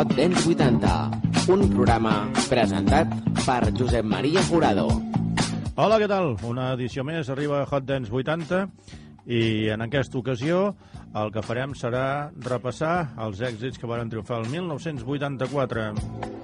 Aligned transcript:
Hot 0.00 0.14
Dance 0.16 0.48
80, 0.48 0.90
un 1.52 1.62
programa 1.74 2.12
presentat 2.48 3.10
per 3.44 3.68
Josep 3.76 4.06
Maria 4.08 4.40
Jurado. 4.48 4.86
Hola, 5.76 5.98
què 6.00 6.08
tal? 6.08 6.30
Una 6.48 6.70
edició 6.72 7.04
més 7.04 7.28
arriba 7.28 7.58
a 7.60 7.68
Hot 7.68 7.84
Dance 7.84 8.08
80 8.08 8.62
i 9.28 9.68
en 9.76 9.84
aquesta 9.84 10.16
ocasió 10.22 10.70
el 11.20 11.36
que 11.36 11.44
farem 11.44 11.76
serà 11.76 12.32
repassar 12.48 13.10
els 13.20 13.44
èxits 13.44 13.76
que 13.76 13.92
van 13.92 14.08
triomfar 14.08 14.40
el 14.40 14.48
1984. 14.56 16.39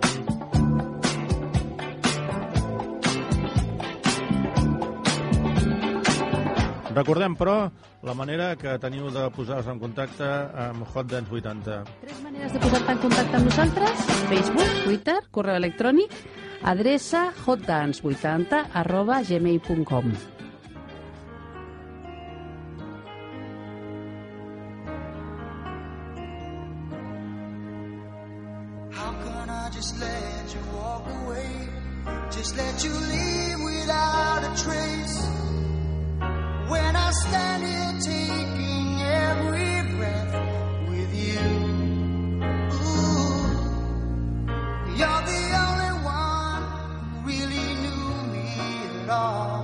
Recordem, 6.96 7.34
però, 7.36 7.68
la 8.08 8.14
manera 8.16 8.54
que 8.56 8.72
teniu 8.80 9.10
de 9.12 9.26
posar-vos 9.36 9.66
en 9.68 9.80
contacte 9.82 10.28
amb 10.62 10.86
Hot 10.94 11.10
Dance 11.10 11.28
80. 11.28 11.74
Tres 12.00 12.22
maneres 12.24 12.54
de 12.54 12.62
posar-te 12.62 12.94
en 12.94 13.02
contacte 13.02 13.36
amb 13.36 13.50
nosaltres. 13.50 14.06
Facebook, 14.30 14.78
Twitter, 14.86 15.18
correu 15.36 15.60
electrònic, 15.60 16.16
adreça 16.64 17.26
hotdance80 17.44 18.62
arroba 18.80 19.20
gmail.com. 19.28 20.10
How 28.96 29.12
can 29.20 29.50
I 29.52 29.68
just 29.76 30.00
let 30.00 30.54
you 30.56 30.64
walk 30.72 31.04
away? 31.20 31.50
Just 32.30 32.56
let 32.56 32.82
you 32.82 32.94
leave 33.12 33.60
without 33.60 34.48
a 34.48 34.62
trace. 34.64 34.95
Stand 37.22 37.62
here 37.64 37.94
taking 38.00 39.00
every 39.00 39.74
breath 39.96 40.34
with 40.88 41.12
you. 41.14 41.46
Ooh, 42.76 43.44
you're 44.98 45.22
the 45.32 45.42
only 45.64 45.92
one 46.04 46.62
who 47.00 47.26
really 47.28 47.66
knew 47.82 48.06
me 48.32 48.46
at 49.02 49.08
all. 49.08 49.62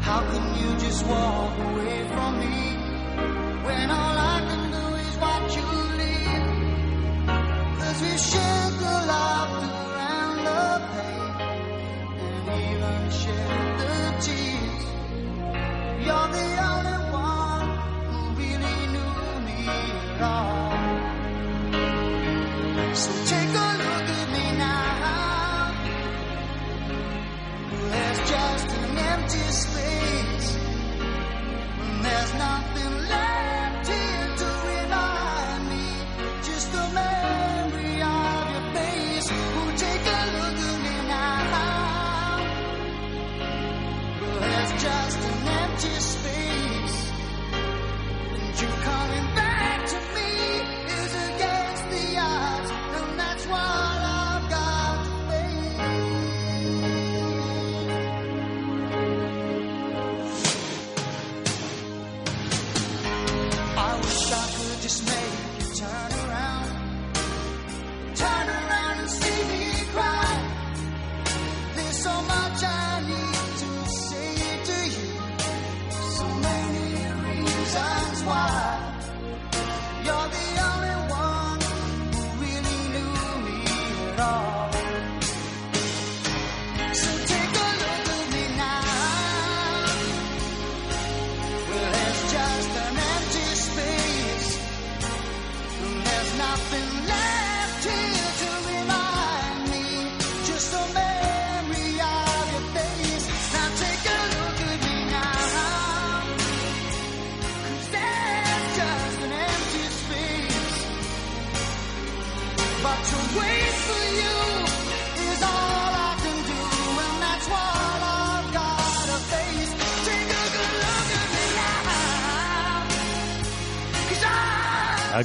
How 0.00 0.20
can 0.30 0.44
you 0.60 0.70
just 0.78 1.06
walk 1.06 1.58
away 1.58 1.96
from 2.08 2.30
me 2.40 2.56
when 3.64 3.90
all 3.90 4.18
I 4.34 4.38
can 4.48 4.62
do 4.76 4.84
is 5.06 5.16
watch 5.18 5.56
you 5.56 5.68
leave? 6.00 6.46
Cause 7.78 7.98
we 8.02 8.18
shared 8.18 8.55
just 28.26 28.68
an 28.76 28.98
empty 28.98 29.38
space. 29.38 29.75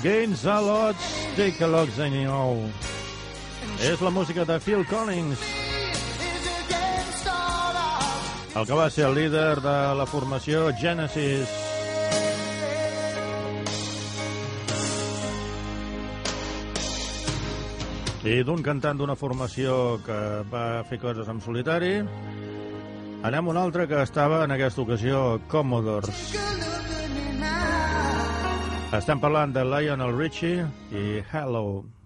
Against 0.02 0.48
all 0.48 0.68
odds, 0.68 0.98
take 1.36 1.62
a 1.62 1.68
look 1.68 1.90
anyhow. 2.00 2.58
És 3.86 4.02
la 4.02 4.10
música 4.10 4.44
de 4.50 4.58
Phil 4.60 4.82
Collins, 4.90 5.38
el 8.56 8.66
que 8.66 8.74
va 8.74 8.90
ser 8.90 9.06
el 9.06 9.14
líder 9.14 9.62
de 9.62 9.76
la 10.00 10.08
formació 10.10 10.72
Genesis. 10.74 11.54
I 18.26 18.42
d'un 18.42 18.66
cantant 18.66 18.98
d'una 18.98 19.14
formació 19.14 20.00
que 20.02 20.22
va 20.50 20.82
fer 20.90 20.98
coses 20.98 21.30
en 21.30 21.46
solitari, 21.46 22.00
anem 23.22 23.46
a 23.46 23.54
un 23.54 23.62
altre 23.70 23.86
que 23.86 24.02
estava 24.02 24.48
en 24.50 24.58
aquesta 24.58 24.82
ocasió 24.82 25.38
Commodores. 25.48 26.51
Estem 28.92 29.22
parlant 29.24 29.54
de 29.56 29.62
Lionel 29.64 30.12
Richie 30.18 30.66
i 30.92 31.22
Hello. 31.32 32.01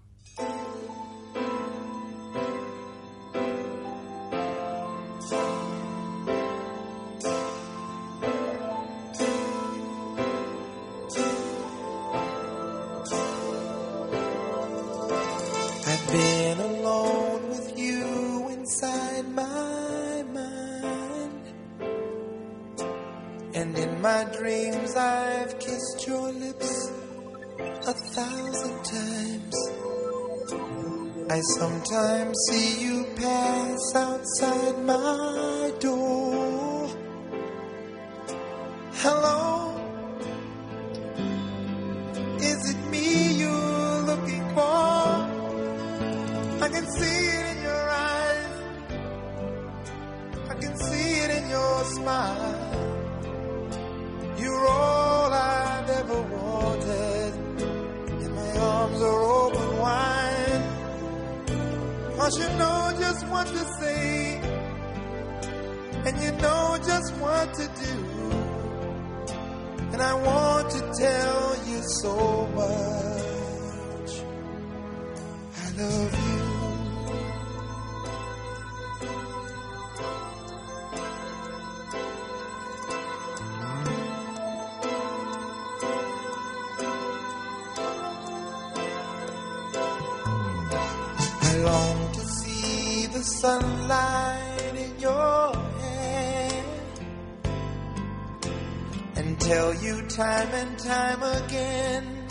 Tell 99.34 99.74
you 99.74 100.02
time 100.08 100.48
and 100.52 100.78
time 100.78 101.22
again 101.22 102.28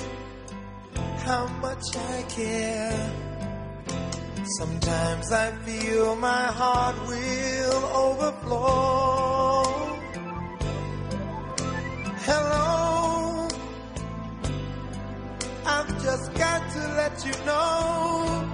how 1.25 1.47
much 1.59 1.83
I 1.95 2.21
care. 2.29 3.11
Sometimes 4.59 5.31
I 5.31 5.51
feel 5.65 6.15
my 6.15 6.45
heart 6.61 6.95
will 7.07 7.83
overflow. 8.05 9.63
Hello, 12.27 13.47
I've 15.65 16.03
just 16.03 16.33
got 16.35 16.61
to 16.75 16.81
let 16.99 17.25
you 17.25 17.35
know. 17.45 18.51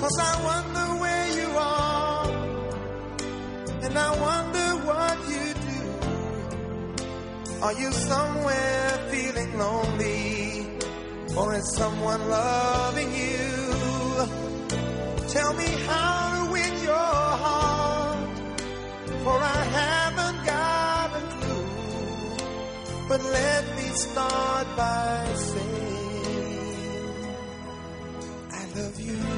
Cause 0.00 0.18
I 0.20 0.34
wonder 0.50 0.86
where 1.02 1.28
you 1.38 1.48
are, 1.56 2.28
and 3.84 3.98
I 3.98 4.10
wonder. 4.20 4.65
Are 7.62 7.72
you 7.72 7.90
somewhere 7.90 9.08
feeling 9.10 9.58
lonely, 9.58 10.66
or 11.36 11.54
is 11.54 11.74
someone 11.74 12.28
loving 12.28 13.14
you? 13.14 14.28
Tell 15.28 15.54
me 15.54 15.64
how 15.64 16.44
to 16.44 16.52
win 16.52 16.82
your 16.82 16.92
heart, 17.44 18.38
for 19.24 19.38
I 19.40 19.64
haven't 19.80 20.44
got 20.44 21.10
a 21.16 21.22
clue. 21.40 21.68
But 23.08 23.22
let 23.24 23.76
me 23.76 23.88
start 23.94 24.66
by 24.76 25.34
saying, 25.34 27.26
I 28.52 28.66
love 28.76 29.00
you. 29.00 29.35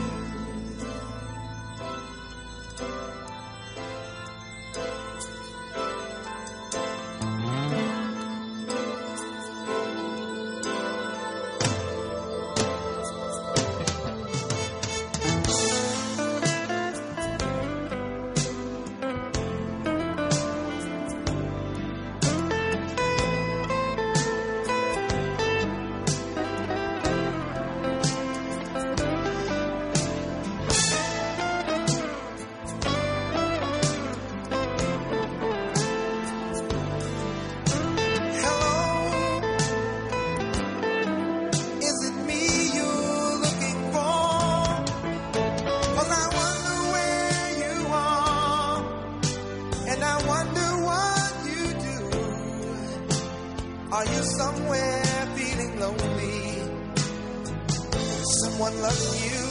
You. 58.88 59.49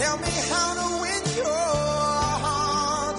Tell 0.00 0.16
me 0.24 0.34
how 0.52 0.68
to 0.80 0.86
win 1.04 1.22
your 1.36 1.72
heart, 2.44 3.18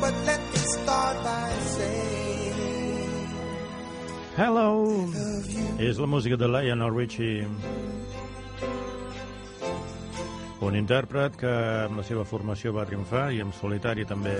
But 0.01 0.15
let 0.29 0.41
me 0.53 0.61
start 0.77 1.17
by 1.25 1.49
saying, 1.77 3.29
Hello! 4.37 4.69
És 5.79 5.99
la 5.99 6.07
música 6.07 6.37
de 6.37 6.49
Lionel 6.49 6.95
Richie. 6.95 7.47
Un 10.63 10.77
intèrpret 10.79 11.35
que 11.41 11.51
amb 11.89 11.99
la 11.99 12.05
seva 12.07 12.23
formació 12.25 12.71
va 12.77 12.85
triomfar 12.87 13.33
i 13.35 13.41
en 13.43 13.51
solitari 13.57 14.05
també. 14.07 14.37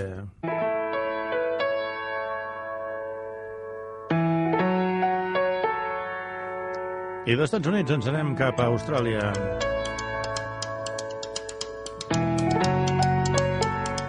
I 7.23 7.37
dels 7.37 7.45
Estats 7.47 7.69
Units 7.71 7.91
ens 7.95 8.07
anem 8.11 8.33
cap 8.35 8.57
a 8.59 8.65
Austràlia. 8.67 9.29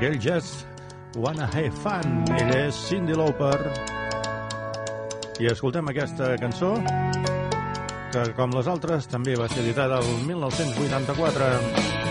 Girl 0.00 0.18
Just 0.18 0.66
Wanna 1.14 1.46
Have 1.46 1.70
Fun. 1.84 2.24
Ella 2.34 2.64
és 2.64 2.80
Cindy 2.88 3.14
Lauper. 3.14 3.60
I 5.38 5.46
escoltem 5.52 5.92
aquesta 5.94 6.32
cançó 6.42 6.74
que, 8.10 8.26
com 8.34 8.50
les 8.58 8.66
altres, 8.70 9.06
també 9.06 9.38
va 9.38 9.46
ser 9.46 9.62
editada 9.62 10.02
el 10.02 10.10
1984. 10.26 12.03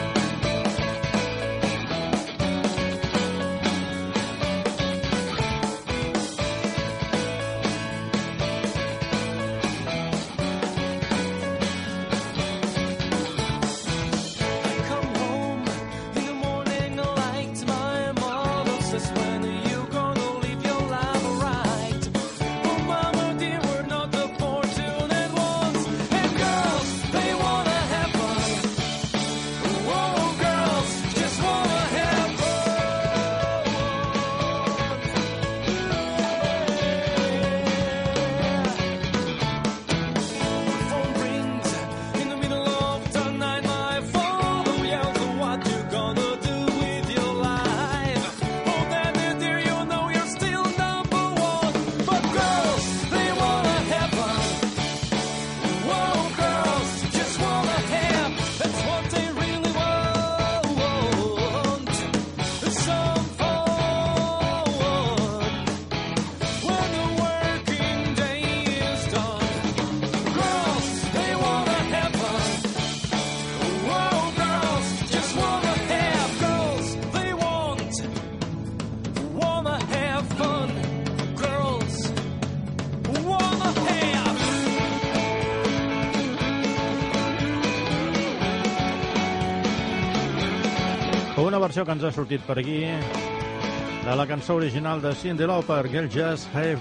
versió 91.73 91.85
que 91.87 91.93
ens 91.95 92.03
ha 92.05 92.11
sortit 92.13 92.43
per 92.45 92.59
aquí 92.61 92.81
de 92.85 94.15
la 94.15 94.27
cançó 94.29 94.59
original 94.59 95.01
de 95.01 95.09
Cindy 95.17 95.47
Lauper, 95.49 95.87
Girl 95.89 96.05
Just 96.05 96.53
Have 96.53 96.77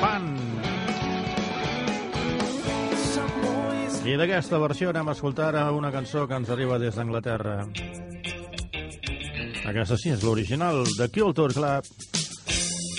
Fun. 0.00 0.30
I 4.08 4.16
d'aquesta 4.16 4.56
versió 4.64 4.88
anem 4.88 5.12
a 5.12 5.18
escoltar 5.18 5.52
una 5.76 5.92
cançó 5.92 6.24
que 6.26 6.40
ens 6.40 6.48
arriba 6.48 6.80
des 6.80 6.96
d'Anglaterra. 6.96 7.66
Aquesta 9.68 10.00
sí, 10.00 10.16
és 10.16 10.24
l'original, 10.24 10.86
de 10.96 11.12
Culture 11.12 11.52
Club. 11.52 11.92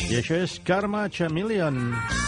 I 0.05 0.21
això 0.21 0.37
és 0.37 0.59
Karma 0.61 1.07
Chameleon. 1.09 1.81
Karma 1.81 1.95
Chameleon. 1.97 2.20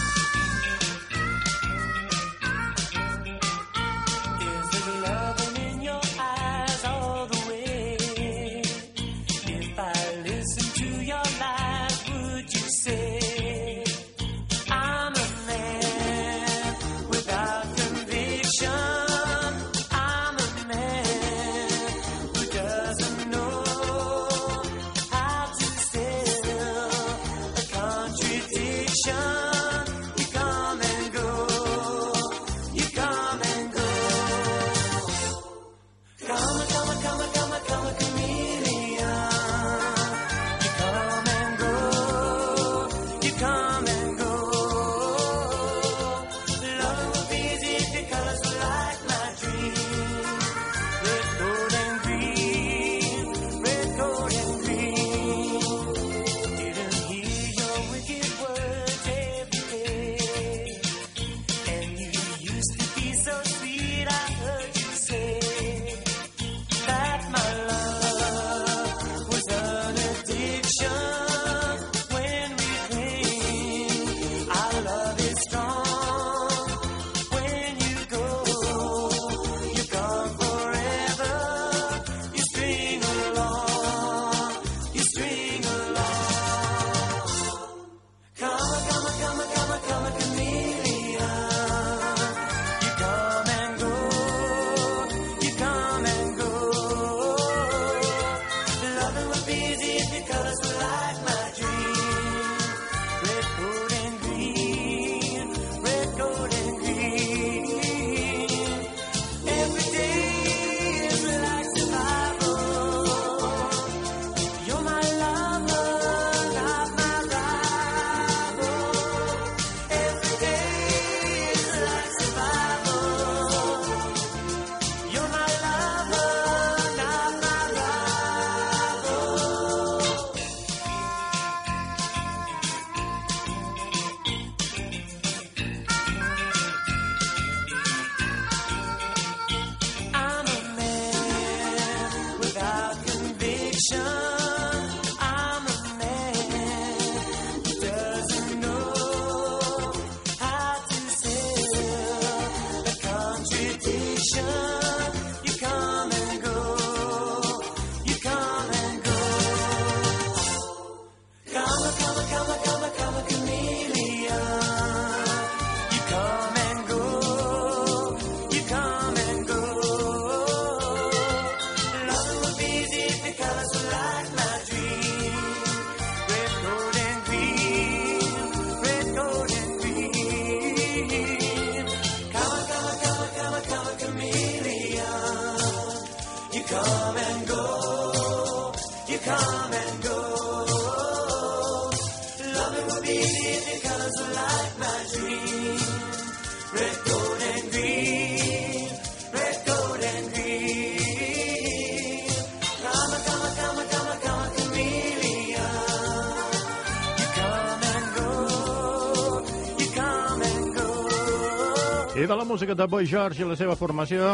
música 212.54 212.74
de 212.76 212.86
Boy 212.86 213.04
George 213.04 213.42
i 213.42 213.46
la 213.50 213.56
seva 213.58 213.74
formació. 213.74 214.28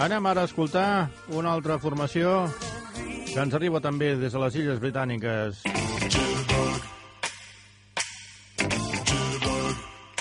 Anem 0.00 0.24
ara 0.30 0.46
a 0.46 0.48
escoltar 0.48 1.10
una 1.36 1.50
altra 1.52 1.76
formació 1.76 2.46
que 2.94 3.42
ens 3.42 3.52
arriba 3.52 3.82
també 3.84 4.14
des 4.16 4.32
de 4.32 4.40
les 4.40 4.56
Illes 4.56 4.80
Britàniques. 4.80 5.60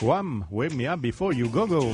Wham! 0.03 0.43
Wake 0.51 0.75
me 0.75 0.91
up 0.91 0.99
before 0.99 1.31
you 1.31 1.47
go-go. 1.47 1.87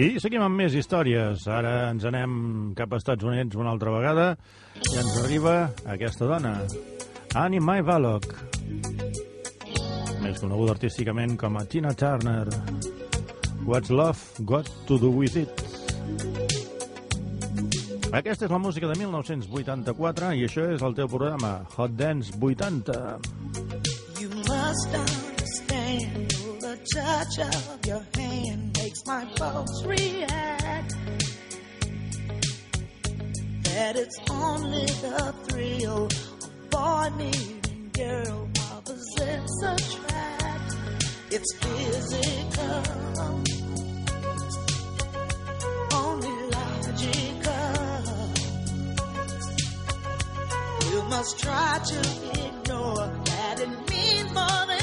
I 0.00 0.16
seguim 0.16 0.40
amb 0.40 0.56
més 0.56 0.72
històries. 0.72 1.42
Ara 1.52 1.90
ens 1.90 2.06
anem 2.08 2.30
cap 2.78 2.94
a 2.94 2.98
Estats 3.02 3.26
Units 3.26 3.58
una 3.58 3.68
altra 3.74 3.92
vegada 3.92 4.30
i 4.78 4.94
ens 4.96 5.18
arriba 5.20 5.56
aquesta 5.92 6.24
dona, 6.30 6.54
Annie 7.36 7.60
Mae 7.60 7.84
Ballock, 7.84 8.32
més 10.22 10.40
coneguda 10.40 10.72
artísticament 10.72 11.36
com 11.42 11.58
a 11.60 11.66
Tina 11.68 11.92
Turner. 11.92 12.46
What's 13.66 13.92
Love 13.92 14.46
Got 14.48 14.72
to 14.88 14.96
Do 14.96 15.12
With 15.18 15.36
It? 15.36 15.66
Aquesta 18.08 18.48
és 18.48 18.50
la 18.50 18.62
música 18.62 18.88
de 18.88 18.96
1984 19.02 20.32
i 20.40 20.48
això 20.48 20.64
és 20.78 20.80
el 20.80 20.96
teu 20.96 21.12
programa, 21.12 21.58
Hot 21.76 21.92
Dance 22.00 22.32
80. 22.40 23.20
You 24.16 24.32
must 24.48 24.96
understand 25.04 26.32
the 26.64 26.76
touch 26.88 27.42
of 27.44 27.84
your 27.84 28.04
hand 28.16 28.69
my 29.06 29.24
folks 29.36 29.84
react 29.84 30.94
that 33.64 33.96
it's 33.96 34.18
only 34.30 34.84
the 34.86 35.34
thrill 35.48 36.06
of 36.06 36.70
boy 36.70 37.08
meeting 37.16 37.90
girl 37.92 38.48
opposites 38.72 39.62
attract. 39.62 40.76
It's 41.30 41.54
physical, 41.60 42.82
only 45.94 46.34
logical. 46.50 47.70
You 50.92 51.02
must 51.08 51.38
try 51.38 51.80
to 51.84 52.00
ignore 52.46 53.06
that 53.24 53.60
it 53.60 53.90
means 53.90 54.32
more 54.34 54.66
than. 54.66 54.79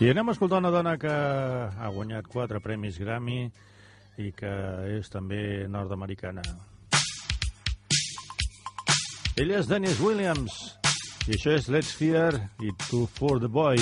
I 0.00 0.08
anem 0.08 0.30
a 0.30 0.32
escoltar 0.32 0.62
una 0.62 0.70
dona 0.72 0.94
que 0.96 1.10
ha 1.12 1.88
guanyat 1.92 2.24
quatre 2.32 2.56
premis 2.64 2.96
Grammy 2.96 3.42
i 4.16 4.30
que 4.32 4.52
és 4.96 5.12
també 5.12 5.66
nord-americana. 5.68 6.40
Ella 9.36 9.58
és 9.60 9.68
Dennis 9.68 10.00
Williams 10.00 10.56
i 11.28 11.36
això 11.36 11.52
és 11.52 11.68
Let's 11.68 11.92
Fear 11.92 12.32
i 12.64 12.72
Two 12.86 13.04
for 13.12 13.36
the 13.44 13.52
Boy. 13.52 13.76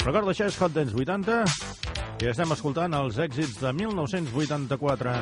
Recorda, 0.00 0.32
això 0.32 0.48
és 0.48 0.56
Hot 0.56 0.72
Dance 0.72 0.96
80 0.96 2.24
i 2.24 2.32
estem 2.32 2.56
escoltant 2.56 2.96
els 2.96 3.20
èxits 3.20 3.60
de 3.60 3.76
1984. 3.76 5.16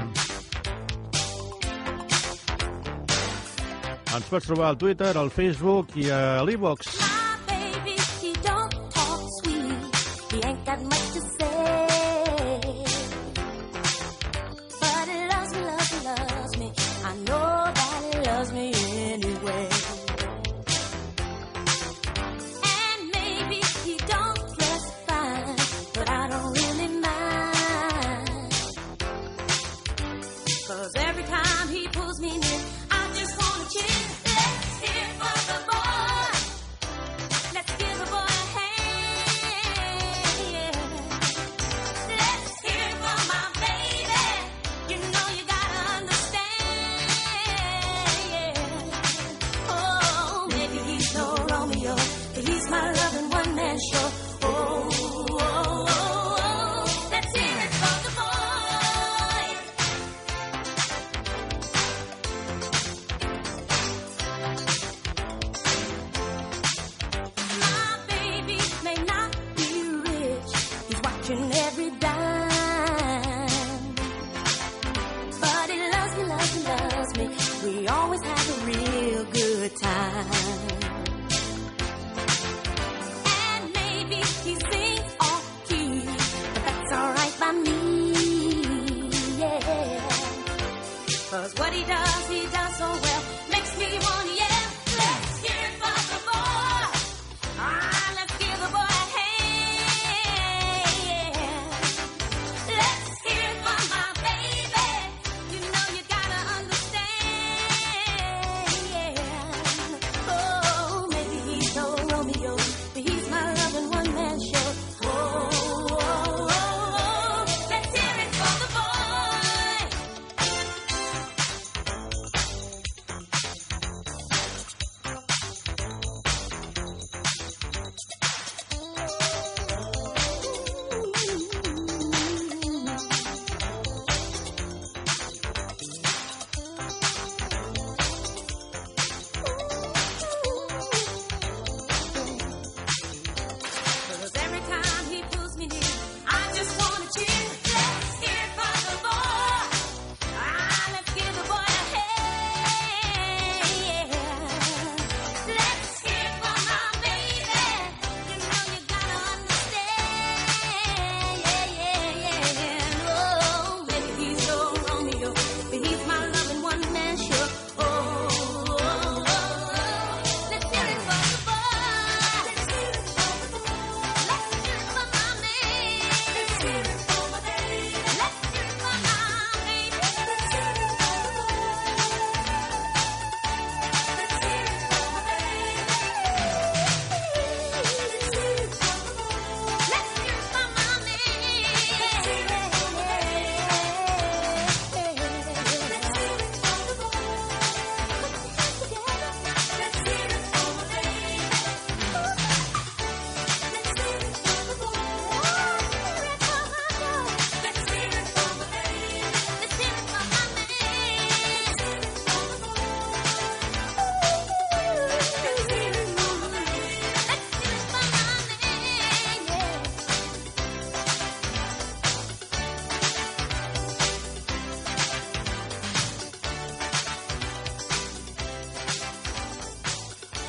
Ens 4.14 4.30
pots 4.30 4.46
trobar 4.46 4.70
al 4.70 4.78
Twitter, 4.78 5.16
al 5.18 5.34
Facebook 5.34 5.98
i 5.98 6.06
a 6.14 6.44
l'Evox. 6.46 7.17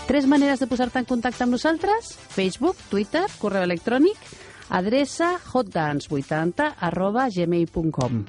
Tres 0.10 0.26
maneres 0.26 0.58
de 0.58 0.66
posar-te 0.66 0.98
en 0.98 1.06
contacte 1.06 1.44
amb 1.46 1.54
nosaltres, 1.54 2.08
Facebook, 2.34 2.80
Twitter, 2.90 3.28
correu 3.38 3.68
electrònic, 3.68 4.18
adreça 4.82 5.36
hotdance80 5.54 6.72
arroba 6.90 7.30
gmail.com. 7.30 8.24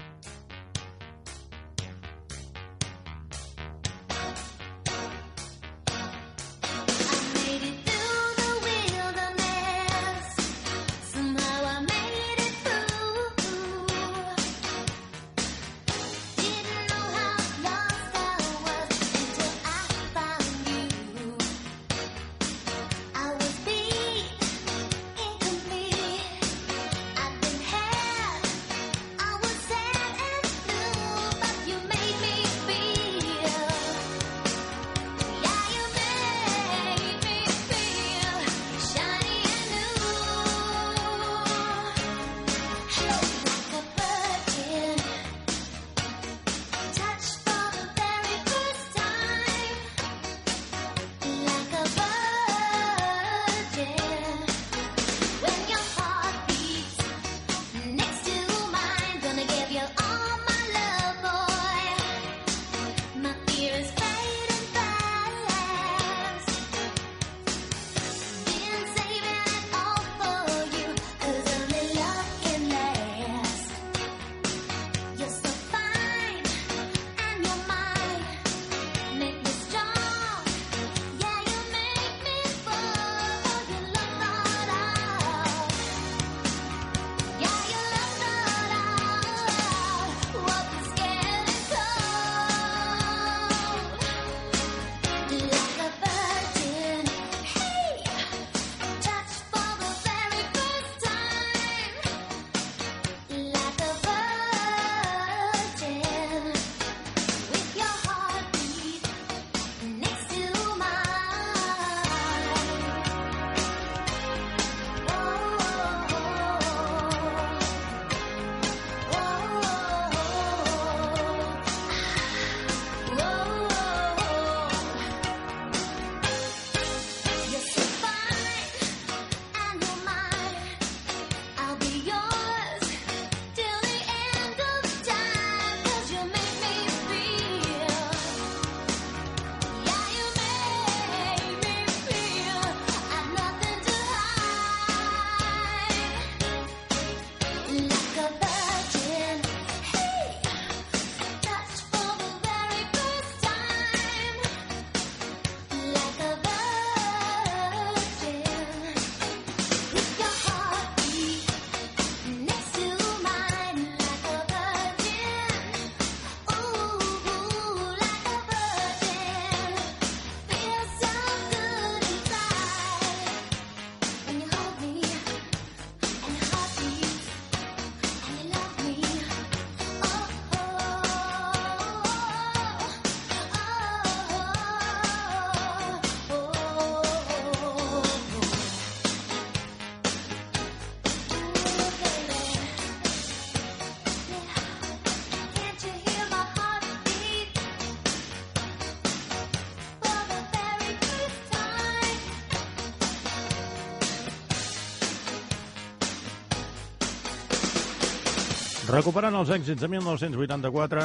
Recuperant 208.90 209.36
els 209.38 209.50
èxits 209.54 209.78
de 209.78 209.86
1984, 209.86 211.02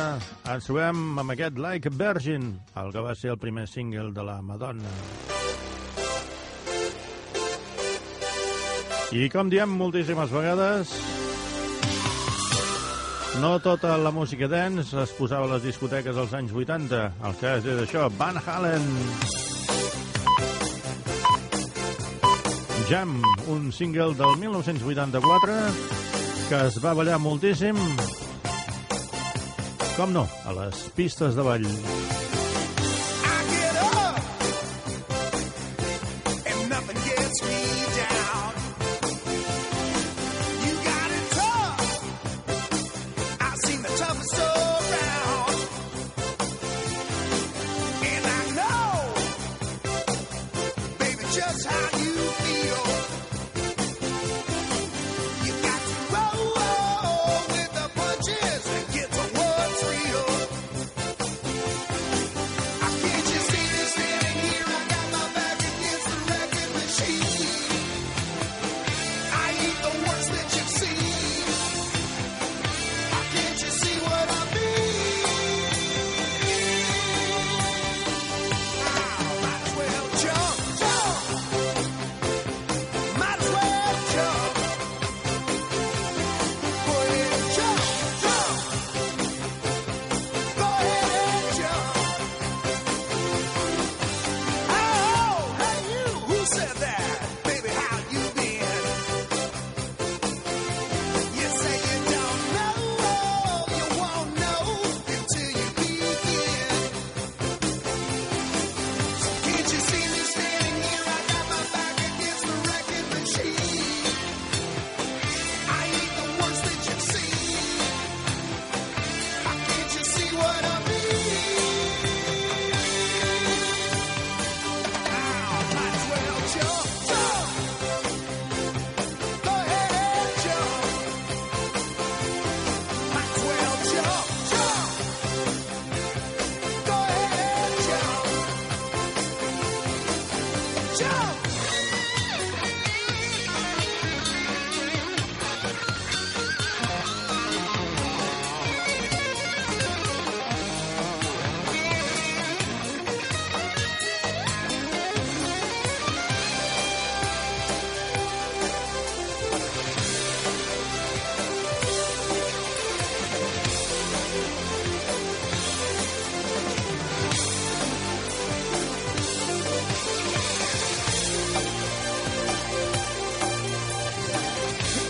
ens 0.50 0.65
trobem 0.65 1.02
amb 1.21 1.34
aquest 1.36 1.60
Like 1.62 1.91
a 1.91 1.93
Virgin, 1.93 2.48
el 2.82 2.88
que 2.89 3.02
va 3.06 3.12
ser 3.13 3.30
el 3.36 3.38
primer 3.38 3.67
single 3.69 4.10
de 4.15 4.24
la 4.26 4.39
Madonna. 4.41 4.93
I 9.13 9.30
com 9.30 9.52
diem 9.54 9.76
moltíssimes 9.78 10.34
vegades, 10.34 10.95
no 13.43 13.52
tota 13.62 14.00
la 14.02 14.10
música 14.15 14.50
dance 14.50 14.98
es 15.04 15.13
posava 15.19 15.45
a 15.45 15.54
les 15.54 15.67
discoteques 15.69 16.17
als 16.17 16.34
anys 16.34 16.56
80. 16.58 17.04
El 17.30 17.38
cas 17.43 17.69
és 17.69 17.84
això, 17.84 18.08
Van 18.17 18.41
Halen. 18.41 18.89
Jam, 22.89 23.13
un 23.54 23.69
single 23.74 24.17
del 24.17 24.41
1984 24.41 26.05
que 26.49 26.58
es 26.67 26.75
va 26.84 26.93
ballar 26.97 27.17
moltíssim, 27.21 27.77
com 29.95 30.13
no, 30.13 30.27
a 30.45 30.58
les 30.60 30.86
pistes 30.97 31.38
de 31.38 31.45
ball. 31.45 32.14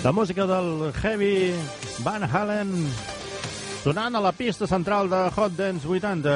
La 0.06 0.12
música 0.12 0.46
del 0.46 0.94
Heavy 0.94 1.52
Van 2.04 2.22
Halen 2.30 2.70
sonant 3.82 4.14
a 4.14 4.20
la 4.22 4.32
pista 4.38 4.68
central 4.70 5.10
de 5.10 5.32
Hot 5.34 5.56
Dance 5.58 5.88
80. 5.90 6.36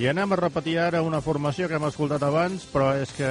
I 0.00 0.08
anem 0.08 0.32
a 0.32 0.38
repetir 0.40 0.78
ara 0.80 1.04
una 1.04 1.20
formació 1.20 1.68
que 1.68 1.76
hem 1.76 1.84
escoltat 1.84 2.24
abans, 2.24 2.64
però 2.72 2.94
és 2.96 3.12
que 3.12 3.28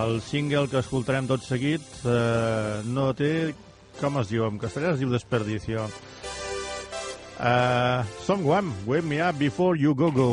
el 0.00 0.16
single 0.24 0.64
que 0.72 0.80
escoltarem 0.80 1.28
tot 1.28 1.44
seguit 1.44 1.84
eh, 2.08 2.80
no 2.88 3.10
té... 3.12 3.52
Com 4.00 4.16
es 4.16 4.32
diu? 4.32 4.48
En 4.48 4.56
castellà 4.56 4.94
es 4.94 5.02
diu 5.04 5.12
Desperdicio. 5.12 5.84
Uh, 7.36 8.00
Som 8.24 8.48
Guam, 8.48 8.72
Wake 8.88 9.04
Me 9.04 9.20
Up 9.20 9.36
Before 9.36 9.76
You 9.76 9.92
Go 9.92 10.08
Go. 10.08 10.32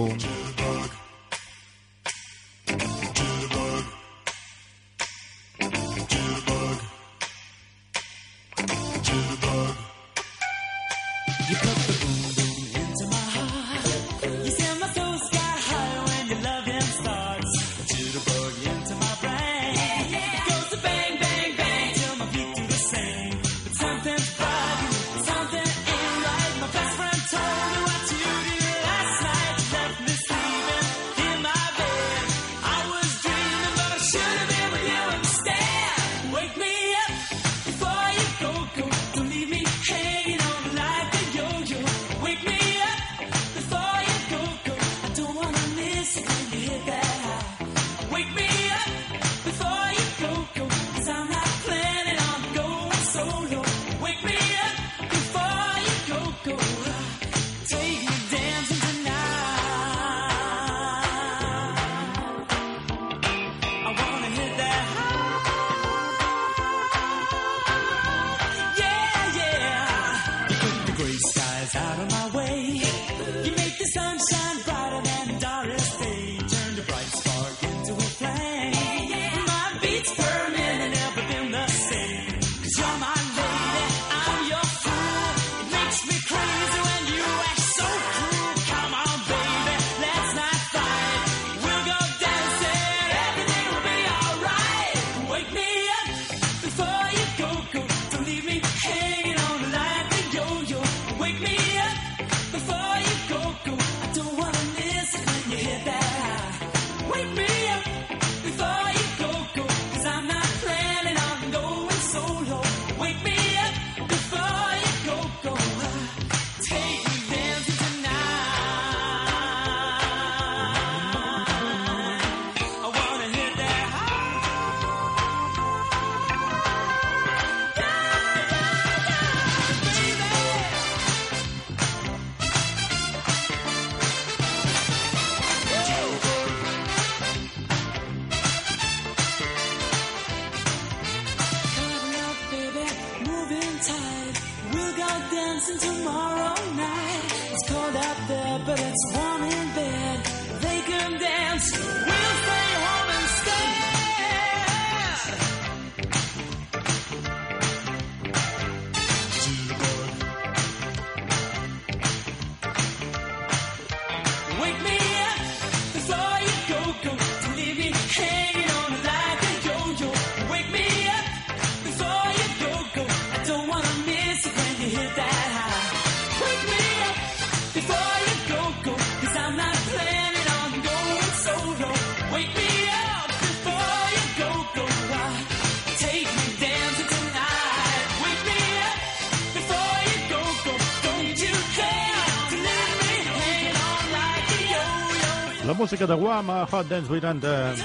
La 195.68 195.74
música 195.74 196.08
de 196.08 196.14
Guam 196.14 196.50
a 196.50 196.64
Hot 196.64 196.88
Dance 196.88 197.12
80. 197.12 197.76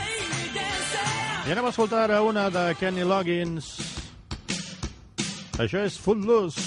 I 1.49 1.51
anem 1.51 1.66
a 1.66 1.70
escoltar 1.72 2.05
ara 2.05 2.20
una 2.22 2.45
de 2.47 2.76
Kenny 2.78 3.03
Loggins. 3.03 3.72
Això 5.59 5.83
és 5.83 5.97
Footloose. 5.99 6.62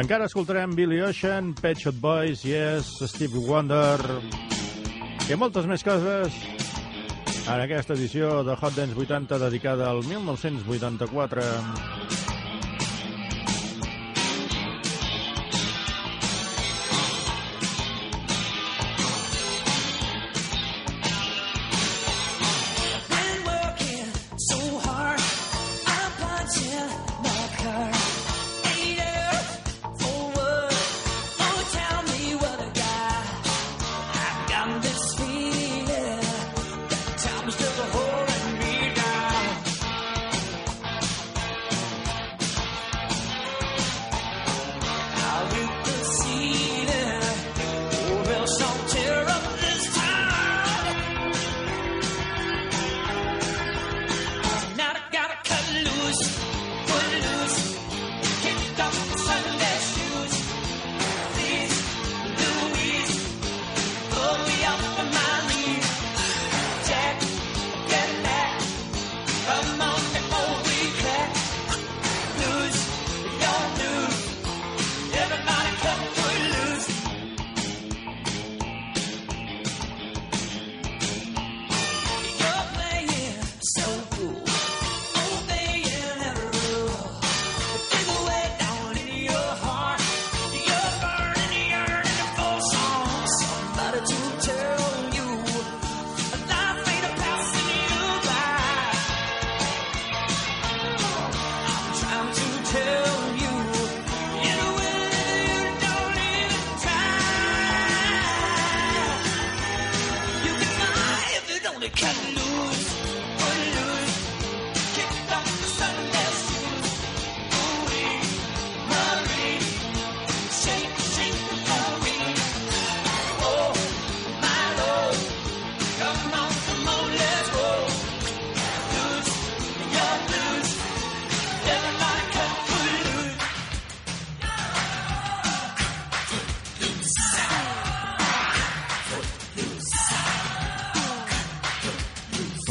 Encara 0.00 0.24
escoltarem 0.24 0.72
Billy 0.72 1.02
Ocean, 1.04 1.52
Pet 1.60 1.84
Shop 1.84 2.00
Boys, 2.00 2.46
Yes, 2.48 2.88
Steve 3.12 3.44
Wonder 3.44 4.00
i 5.28 5.36
moltes 5.36 5.68
més 5.68 5.84
coses 5.84 6.32
en 7.44 7.60
aquesta 7.60 7.92
edició 7.92 8.40
de 8.46 8.56
Hot 8.56 8.80
Dance 8.80 8.96
80 8.96 9.44
dedicada 9.44 9.92
al 9.92 10.00
1984. 10.08 11.44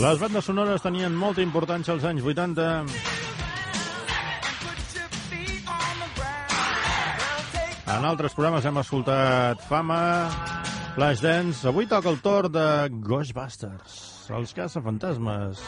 Les 0.09 0.17
bandes 0.17 0.41
sonores 0.41 0.81
tenien 0.81 1.13
molta 1.13 1.43
importància 1.43 1.93
als 1.93 2.05
anys 2.09 2.23
80. 2.25 2.63
En 7.93 8.07
altres 8.09 8.33
programes 8.33 8.65
hem 8.65 8.81
escoltat 8.81 9.61
Fama, 9.69 9.99
Flashdance... 10.95 11.61
Avui 11.69 11.85
toca 11.91 12.09
el 12.09 12.17
torn 12.25 12.55
de 12.57 12.65
Ghostbusters, 13.05 14.01
els 14.33 14.57
caçafantasmes. 14.57 15.61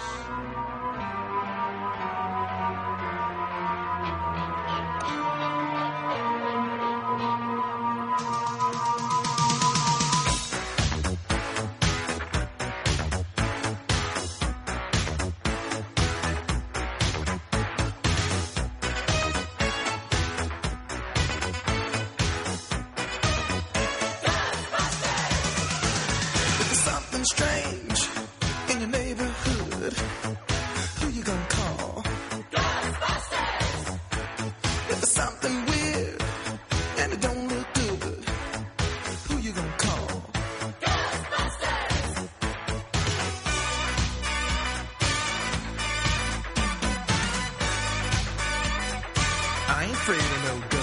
I 49.81 49.85
ain't 49.85 49.93
afraid 49.93 50.19
of 50.19 50.43
no 50.43 50.67
gun. 50.69 50.80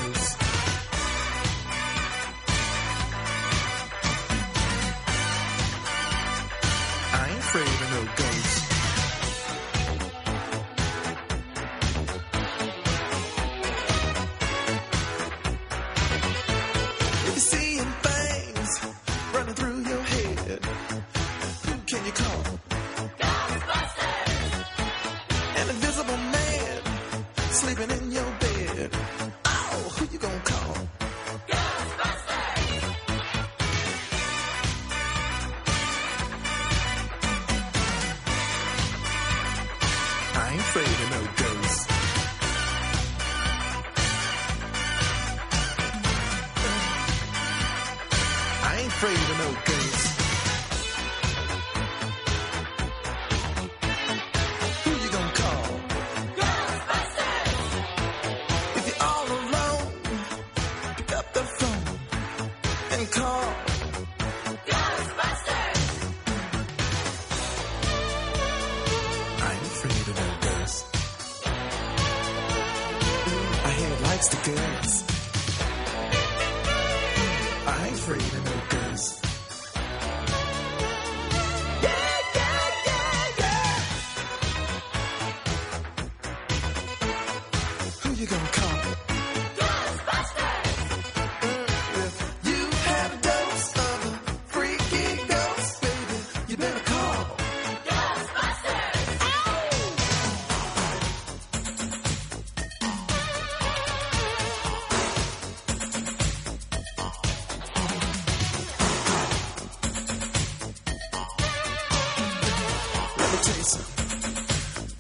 hesitation. 113.39 113.85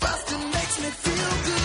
Busting 0.00 0.50
makes 0.50 0.80
me 0.80 0.90
feel 0.90 1.44
good. 1.44 1.57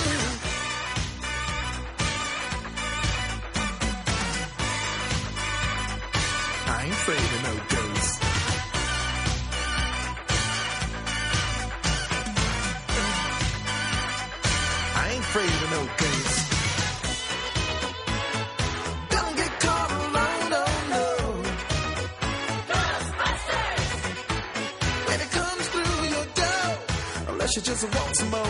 I. 27.87 28.43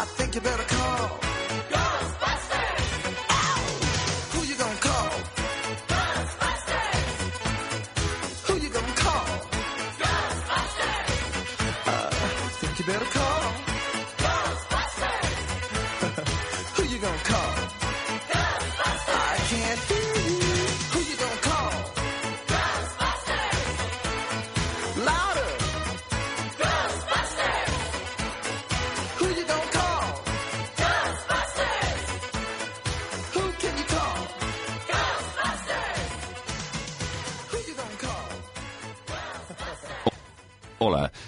I 0.00 0.04
think 0.16 0.34
you 0.34 0.40
better 0.40 0.63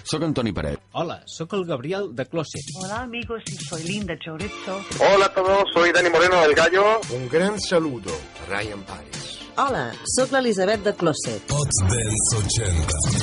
Soc 0.09 0.23
Antoni 0.23 0.53
Paret. 0.53 0.79
Hola, 0.93 1.21
sóc 1.25 1.51
el 1.53 1.65
Gabriel 1.65 2.15
de 2.15 2.25
Closet. 2.25 2.63
Hola, 2.81 3.01
amigos, 3.01 3.43
soy 3.67 3.83
Linda 3.83 4.17
Chorizo. 4.17 4.79
Hola 5.01 5.25
a 5.25 5.33
todos, 5.33 5.63
soy 5.73 5.91
Dani 5.91 6.09
Moreno 6.09 6.39
del 6.41 6.55
Gallo. 6.55 7.01
Un 7.13 7.27
gran 7.27 7.59
saludo, 7.59 8.11
Ryan 8.47 8.83
Paris. 8.83 9.39
Hola, 9.57 9.91
sóc 10.15 10.31
l'Elisabet 10.31 10.83
de 10.85 10.95
Closet. 10.95 11.41
Pots 11.51 11.83
Dance 11.91 12.37
80. 12.37 13.16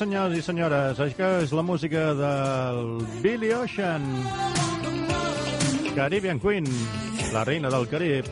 senyors 0.00 0.32
i 0.32 0.40
senyores, 0.40 0.96
això 1.02 1.26
és 1.42 1.50
la 1.52 1.60
música 1.60 2.14
del 2.16 2.78
Billy 3.20 3.50
Ocean. 3.52 4.06
Caribbean 5.92 6.40
Queen, 6.40 6.68
la 7.34 7.42
reina 7.44 7.68
del 7.68 7.84
Carib. 7.90 8.30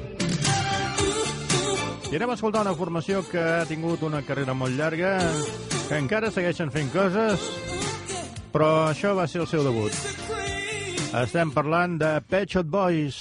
I 2.09 2.17
anem 2.17 2.33
a 2.33 2.39
escoltar 2.39 2.63
una 2.65 2.73
formació 2.79 3.21
que 3.29 3.43
ha 3.43 3.67
tingut 3.69 4.07
una 4.07 4.23
carrera 4.25 4.57
molt 4.57 4.81
llarga, 4.81 5.19
que 5.91 6.01
encara 6.01 6.33
segueixen 6.33 6.73
fent 6.73 6.89
coses, 6.95 7.45
però 8.55 8.71
això 8.89 9.13
va 9.19 9.29
ser 9.29 9.45
el 9.45 9.51
seu 9.51 9.67
debut. 9.67 9.93
Estem 11.21 11.53
parlant 11.53 12.01
de 12.01 12.15
Pet 12.33 12.57
Shop 12.57 12.73
Boys. 12.73 13.21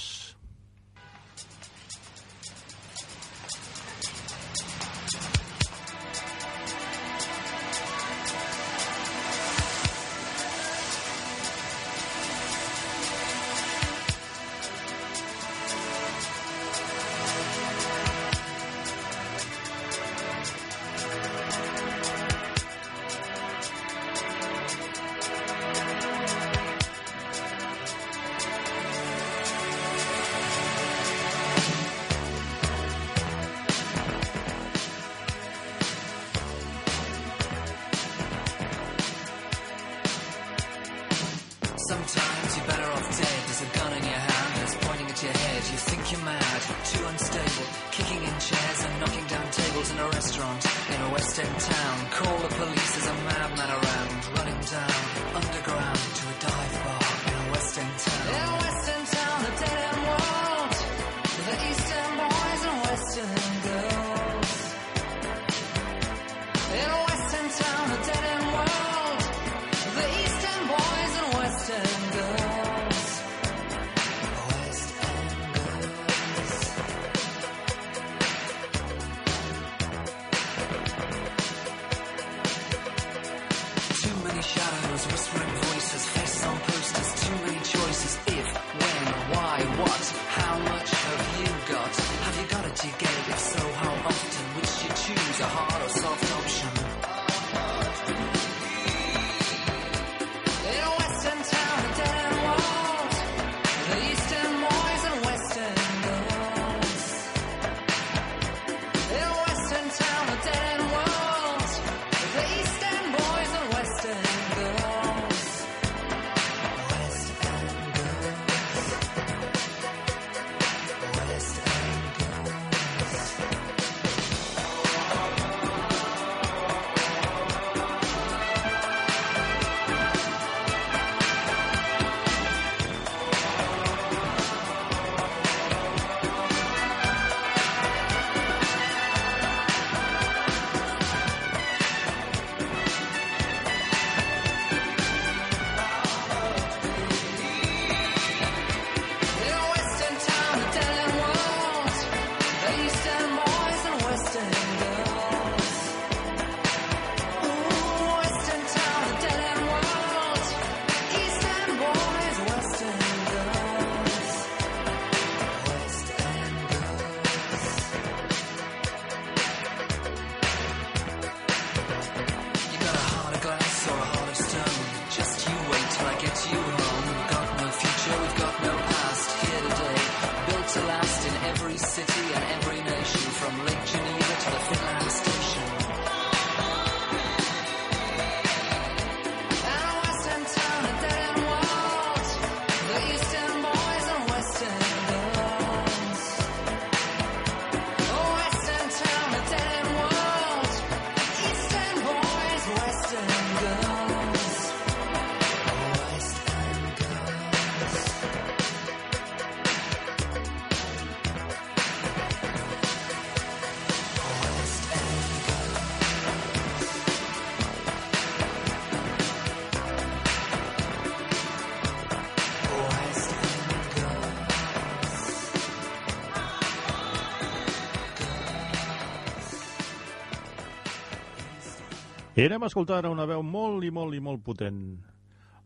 Érem 232.38 232.62
a 232.62 232.68
escoltar 232.70 233.00
una 233.10 233.24
veu 233.26 233.40
molt 233.42 233.82
i 233.82 233.88
molt 233.90 234.14
i 234.14 234.20
molt 234.22 234.44
potent. 234.46 234.76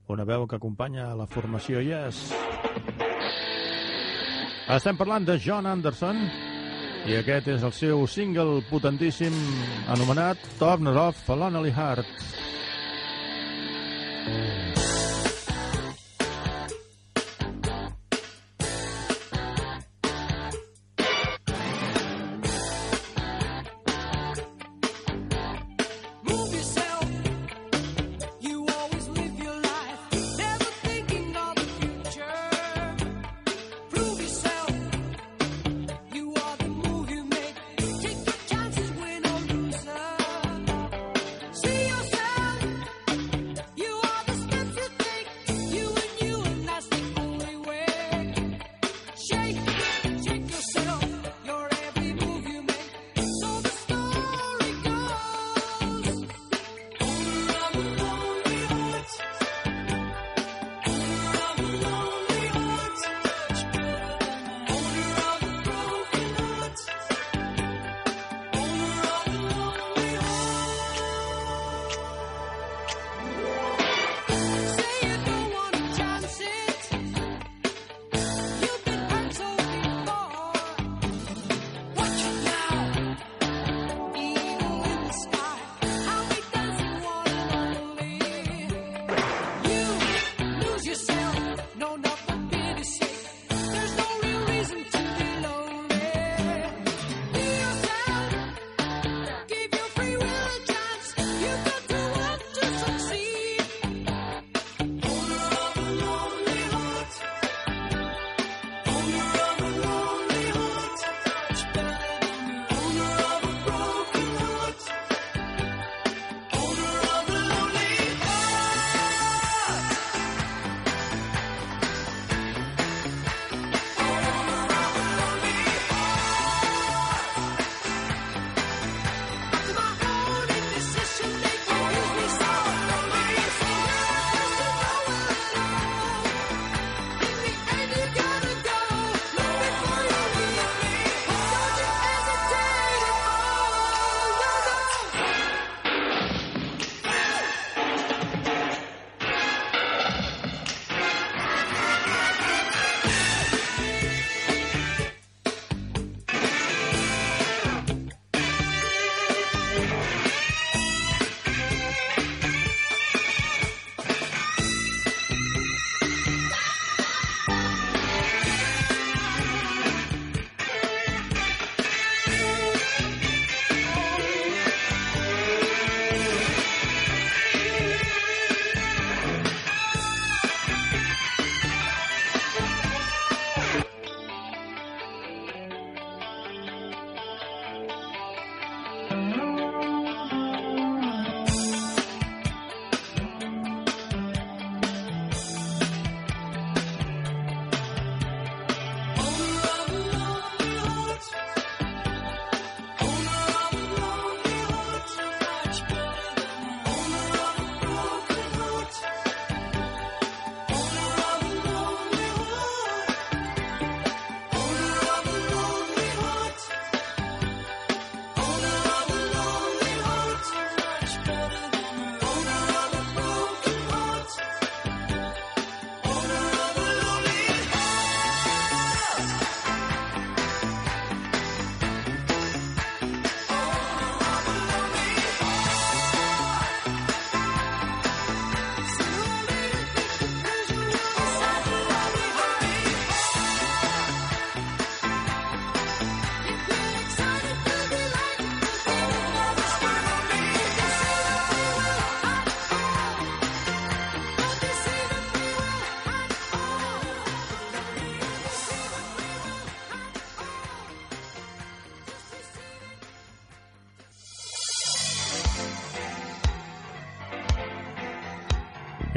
Una 0.09 0.25
veu 0.25 0.47
que 0.49 0.57
acompanya 0.57 1.11
la 1.13 1.27
formació 1.29 1.83
Yes. 1.85 2.23
Estem 4.73 4.97
parlant 4.97 5.27
de 5.29 5.37
John 5.37 5.69
Anderson 5.69 6.23
i 7.05 7.19
aquest 7.19 7.51
és 7.53 7.67
el 7.69 7.75
seu 7.77 8.07
single 8.09 8.63
potentíssim 8.71 9.37
anomenat 9.93 10.41
Torn 10.57 10.89
It 10.89 10.97
Off 10.97 11.29
Lonely 11.29 11.75
Heart. 11.77 12.12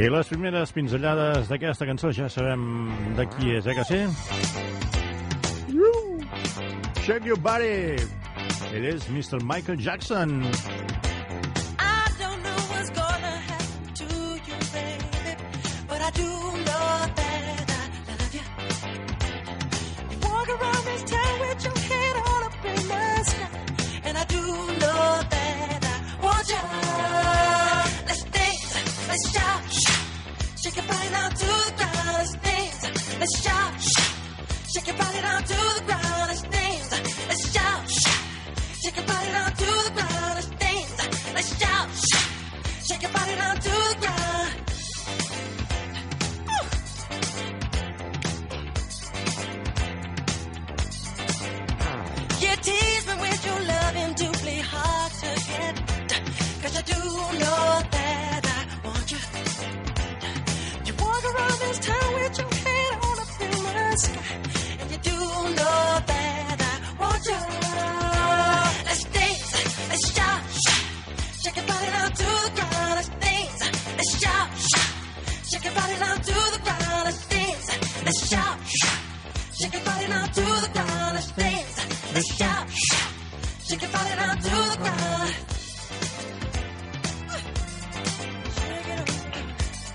I 0.05 0.09
les 0.13 0.27
primeres 0.29 0.69
pinzellades 0.69 1.47
d'aquesta 1.49 1.87
cançó 1.89 2.11
ja 2.13 2.27
sabem 2.29 2.65
de 3.17 3.25
qui 3.31 3.55
és, 3.57 3.65
eh 3.65 3.73
que 3.73 3.85
sí? 3.89 4.01
You! 5.73 6.21
Shake 7.01 7.25
your 7.25 7.39
body! 7.41 7.97
It 8.75 8.85
is 8.85 9.09
Mr. 9.09 9.41
Michael 9.41 9.81
Jackson. 9.81 10.43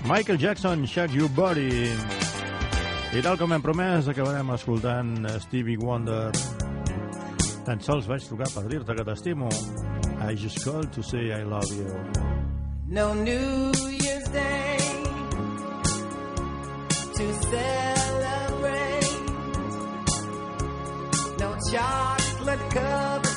Michael 0.05 0.37
Jackson, 0.37 0.85
Shake 0.85 1.13
Your 1.13 1.29
Body. 1.29 1.89
I 3.13 3.21
tal 3.21 3.37
com 3.37 3.51
hem 3.51 3.61
promès, 3.61 4.07
acabarem 4.07 4.49
escoltant 4.55 5.27
Stevie 5.43 5.77
Wonder. 5.77 6.31
Tan 7.65 7.79
sols 7.83 8.07
vaig 8.09 8.25
trucar 8.25 8.47
per 8.53 8.63
dir-te 8.71 8.95
que 8.97 9.05
t'estimo. 9.05 9.49
I 10.21 10.35
just 10.35 10.63
called 10.63 10.91
to 10.93 11.03
say 11.03 11.31
I 11.31 11.43
love 11.43 11.69
you. 11.75 11.87
No 12.87 13.13
New 13.13 13.71
Year's 13.89 14.29
Day 14.29 14.77
to 17.17 17.33
celebrate. 17.51 19.11
No 21.39 21.55
chocolate 21.71 22.69
cover. 22.73 23.30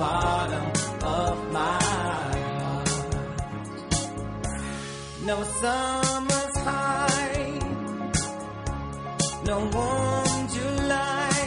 bottom 0.00 0.66
of 1.18 1.52
my 1.52 1.78
heart. 2.62 2.90
No 5.30 5.36
summer's 5.60 6.56
high, 6.68 7.58
no 9.44 9.58
warm 9.76 10.40
July, 10.56 11.40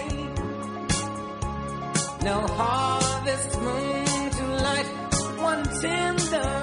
no 2.30 2.38
harvest 2.60 3.52
moon 3.66 4.30
to 4.38 4.46
light 4.68 4.90
one 5.50 5.64
tender. 5.82 6.63